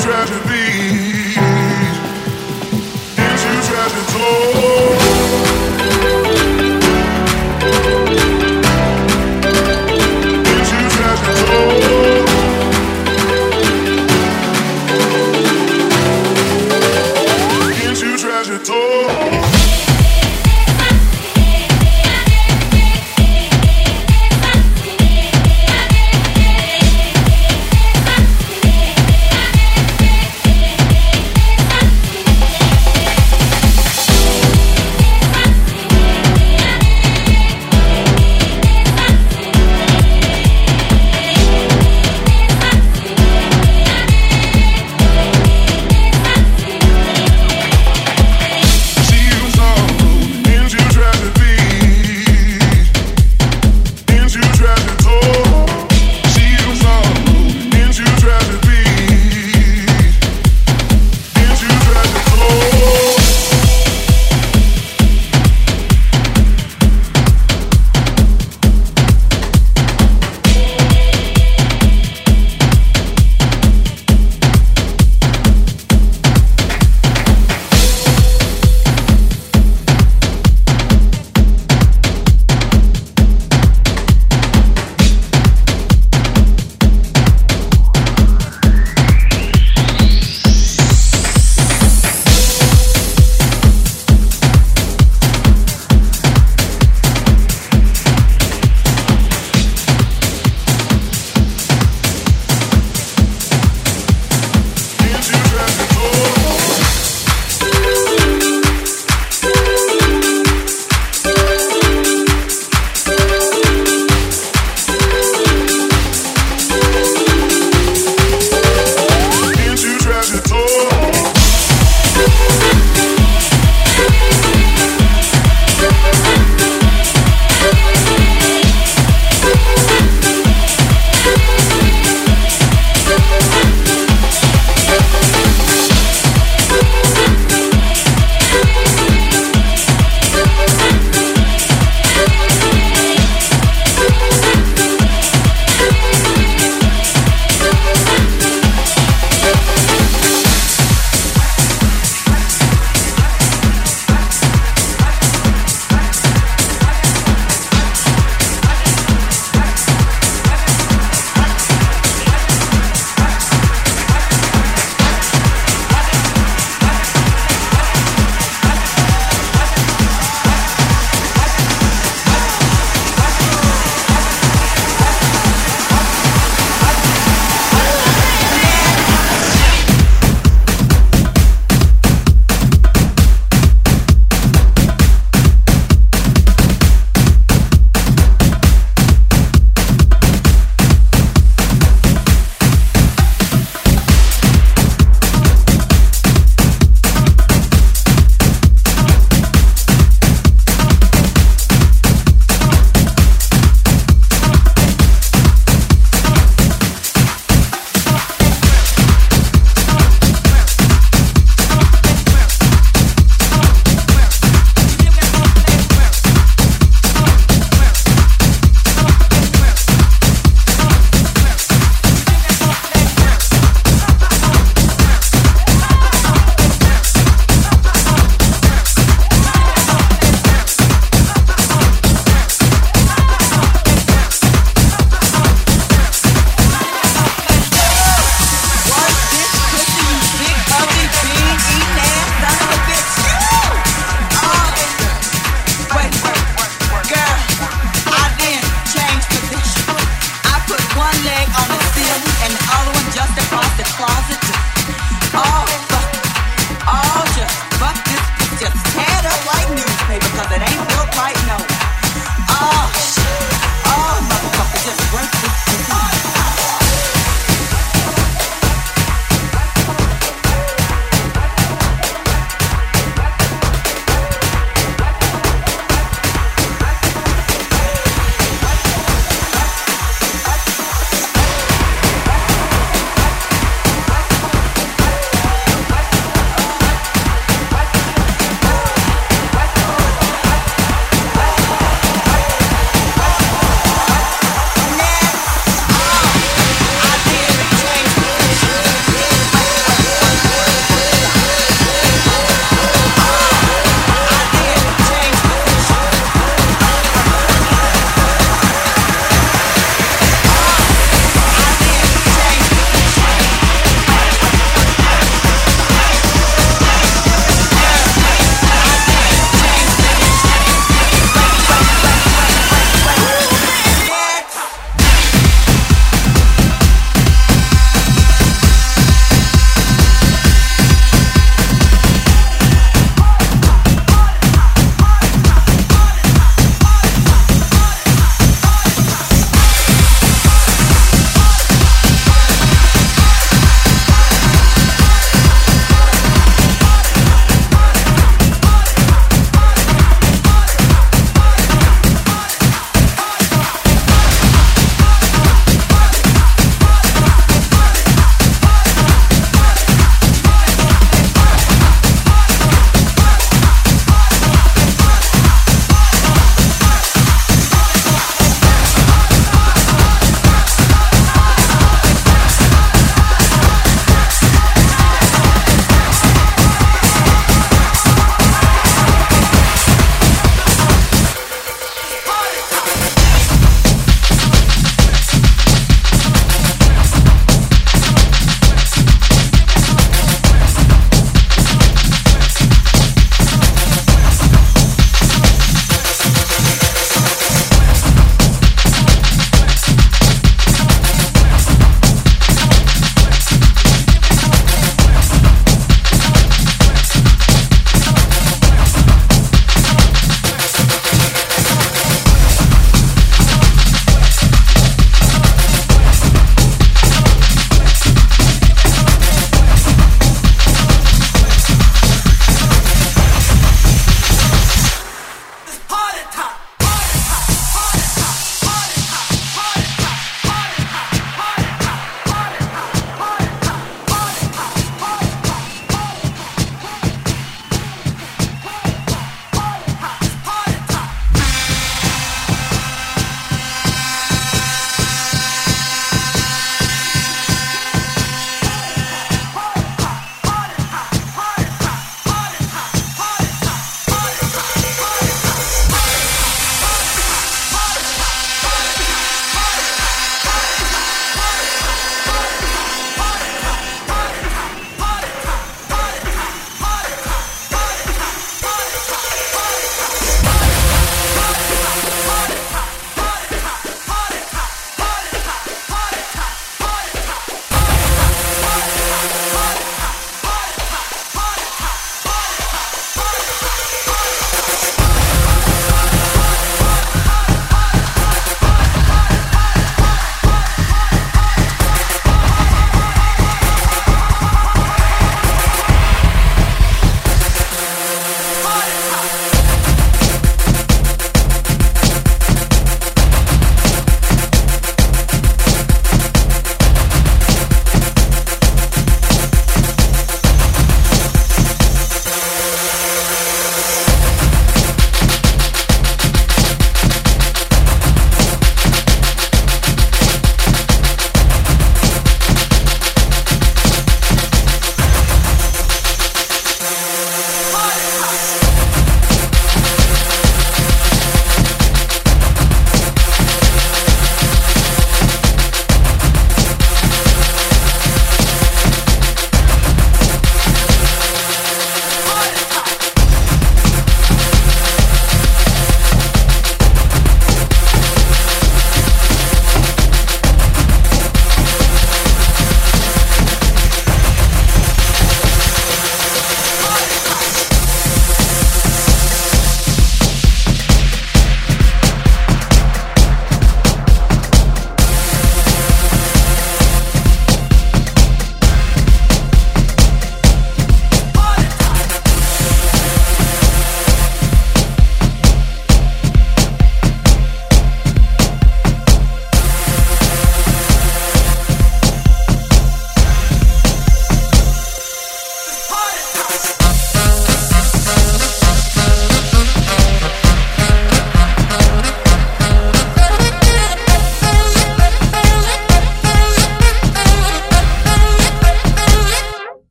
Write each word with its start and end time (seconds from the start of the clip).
tragedies, 0.00 1.36
into 3.18 3.50
tragedies. 3.68 4.81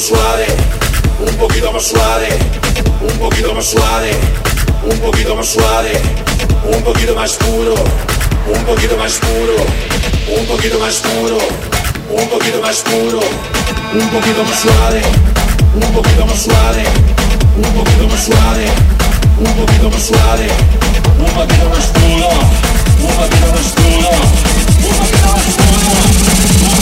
Más 0.00 0.08
suave, 0.08 0.46
un 1.20 1.34
poquito 1.36 1.72
más 1.72 1.82
suave, 1.82 2.28
un 3.02 3.18
poquito 3.18 3.54
más 3.54 3.66
suave, 3.66 4.12
un 4.82 4.98
poquito 4.98 5.36
más 5.36 5.46
suave, 5.46 5.92
un 6.64 6.82
poquito 6.82 7.14
más 7.14 7.32
puro, 7.34 7.74
un 8.46 8.64
poquito 8.64 8.96
más 8.96 9.18
puro, 9.18 9.56
un 10.38 10.46
poquito 10.46 10.78
más 10.78 10.94
puro, 11.00 11.38
un 12.10 12.28
poquito 12.28 12.62
más 12.62 12.76
puro, 12.80 13.20
un 13.92 14.08
poquito 14.10 14.42
más 14.44 14.58
suave, 14.58 15.02
un 15.74 15.92
poquito 15.92 16.24
más 16.26 16.42
suave, 16.42 16.84
un 17.56 17.72
poquito 17.74 18.08
más 18.08 18.22
suave, 18.24 18.64
un 19.38 19.52
poquito 19.54 19.90
más 19.90 20.02
suave, 20.02 20.48
un 21.18 21.30
poquito 21.34 21.68
más 21.68 21.86
puro, 21.88 22.28
un 22.96 23.16
poquito 23.16 23.48
más 23.50 23.68
puro, 23.76 24.08
un 24.80 24.96
poquito 24.96 25.26
más 25.28 25.56
puro, 25.56 26.79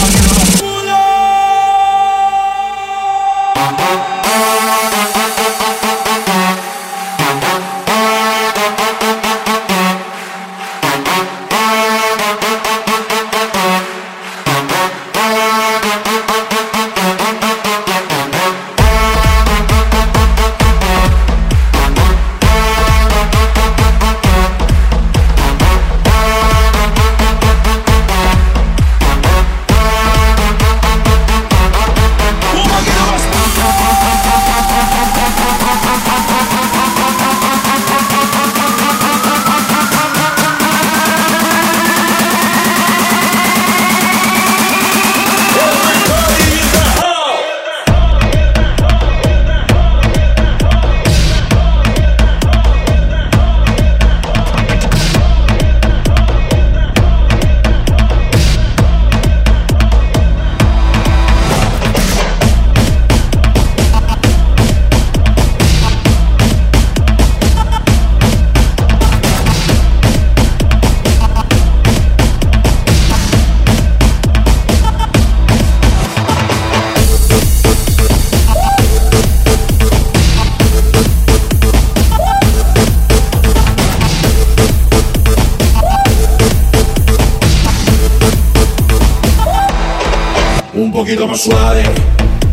más 91.29 91.41
suave, 91.41 91.83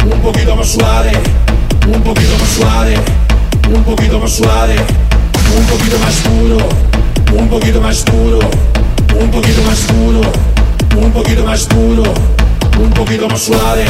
un 0.05 0.21
poquito 0.21 0.55
más 0.55 0.69
suave, 0.69 1.13
un 1.87 2.03
poquito 2.03 2.37
más 2.39 2.49
suave, 2.51 2.95
un 3.75 3.83
poquito 3.83 4.19
más 4.19 4.33
suave, 4.33 4.77
un 5.57 5.65
poquito 5.67 5.99
más 5.99 6.15
puro, 6.17 6.59
un 7.39 7.49
poquito 7.49 7.81
más 7.81 8.03
puro, 8.03 8.39
un 9.19 9.31
poquito 9.31 9.63
más 9.63 9.81
puro, 9.81 10.21
un 11.03 11.11
poquito 11.11 11.45
más 11.47 11.65
puro, 11.65 12.03
un 12.79 12.91
poquito 12.91 13.29
más 13.29 13.41
suave, 13.41 13.85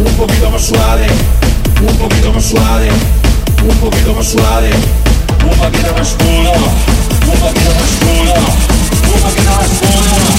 un 0.00 0.14
poquito 0.14 0.48
más 0.48 0.62
suave, 0.62 1.06
un 1.86 1.96
poquito 1.98 2.32
más 2.32 2.44
suave, 2.46 2.88
un 3.68 3.76
poquito 3.76 4.14
más 4.14 4.26
suave, 4.26 4.70
un 5.44 5.58
poquito 5.58 5.92
más 5.92 6.08
puro, 6.14 6.52
un 7.26 7.38
poquito 7.38 7.70
más 7.74 7.90
puro, 8.00 8.32
un 9.12 9.20
poquito 9.20 9.50
más 9.50 9.68
puro, 9.68 10.35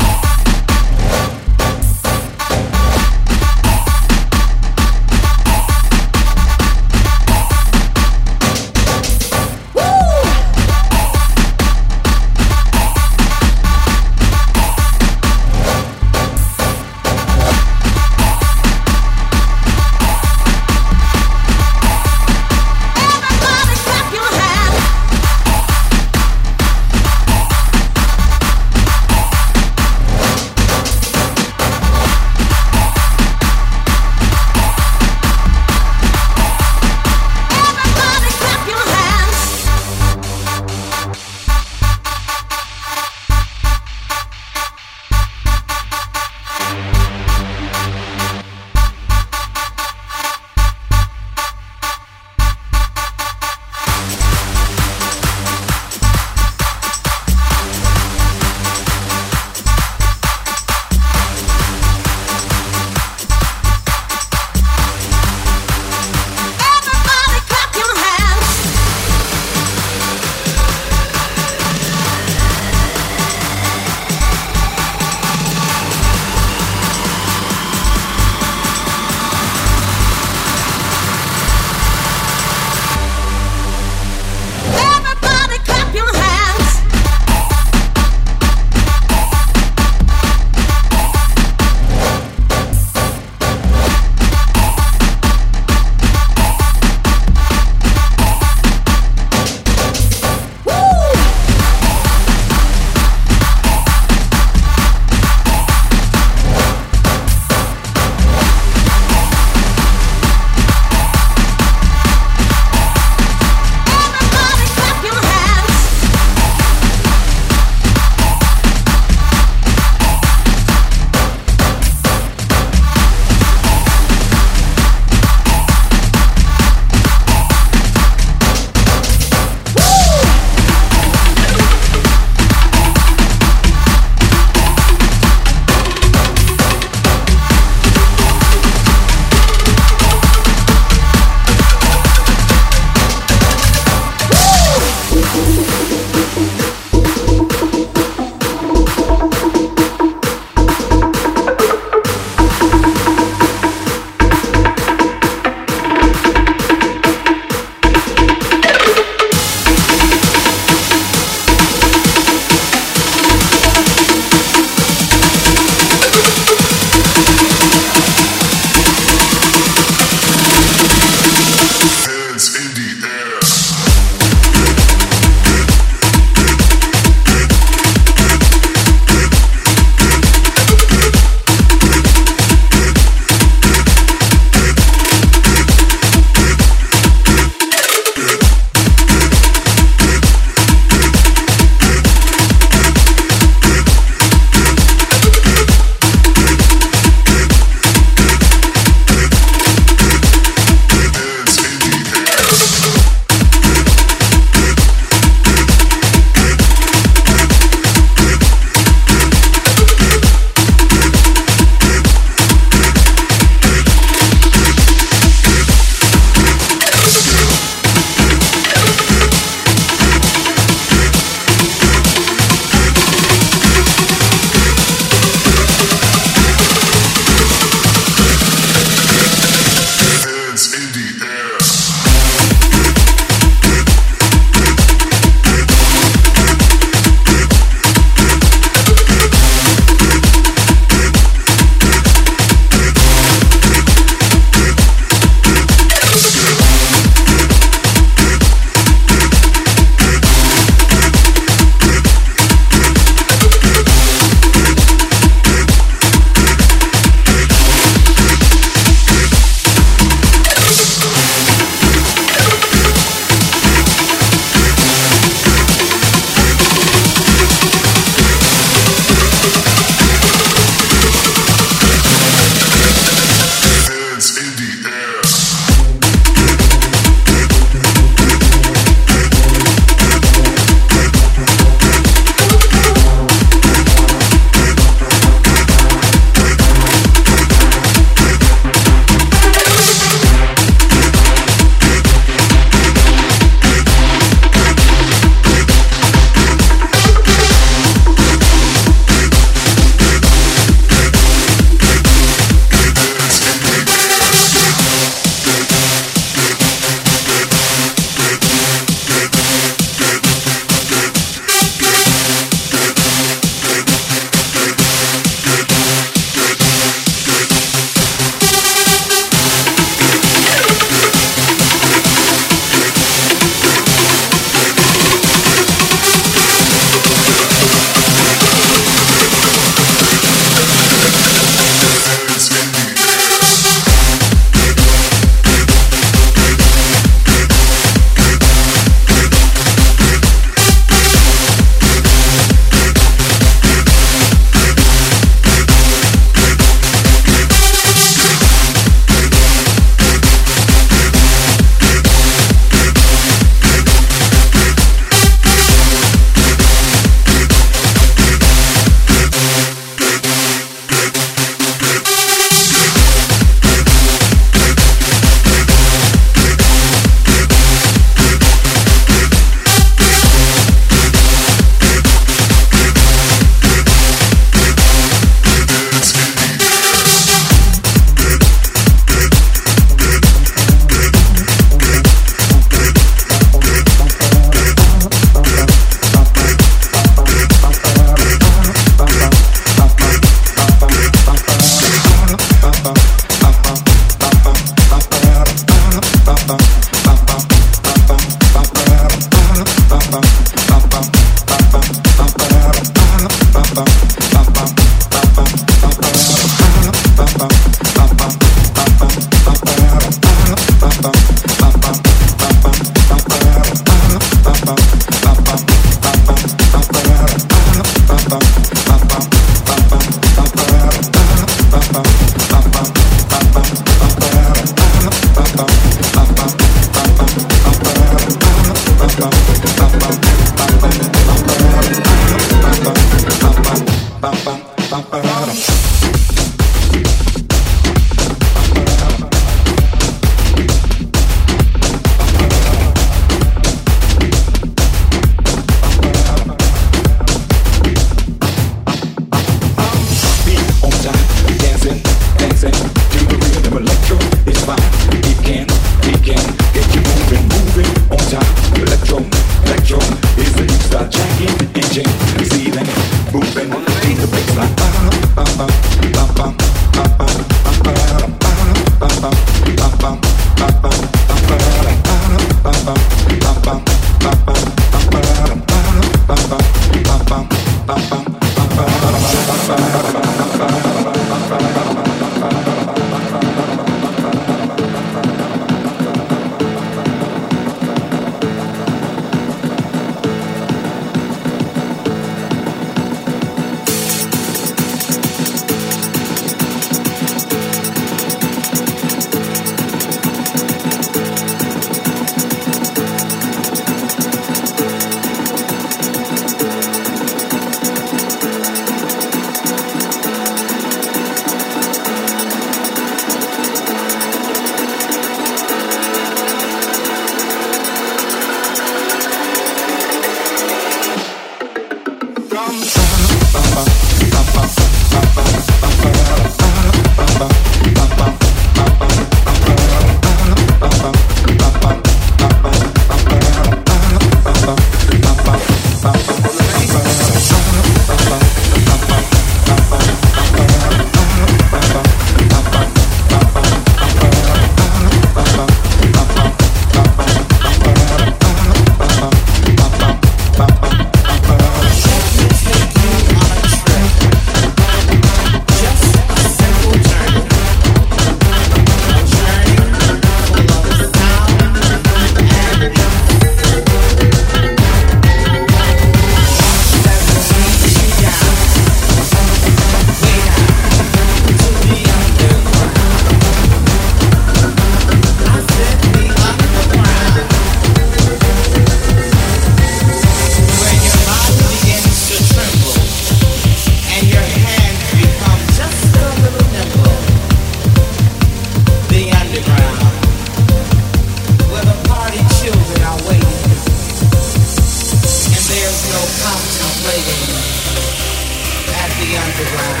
underground. 599.44 600.00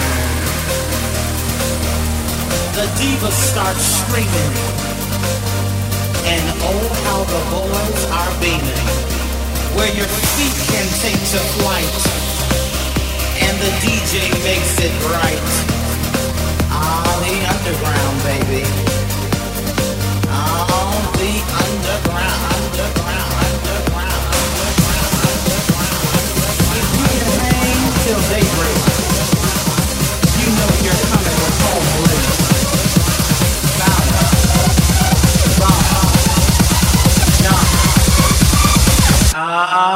The 2.76 2.86
divas 2.96 3.36
start 3.52 3.76
screaming, 3.76 4.54
and 6.32 6.44
oh 6.70 6.84
how 7.04 7.20
the 7.28 7.42
boys 7.52 8.02
are 8.20 8.32
beaming. 8.40 8.88
Where 9.76 9.92
your 9.92 10.08
feet 10.34 10.56
can 10.72 10.86
take 11.04 11.22
to 11.34 11.40
flight, 11.58 11.96
and 13.44 13.54
the 13.60 13.72
DJ 13.84 14.32
makes 14.48 14.74
it 14.80 14.94
right. 15.12 15.50
Ah, 16.70 17.04
the 17.22 17.34
underground, 17.52 18.16
baby. 18.24 18.93
Ah. 39.46 39.93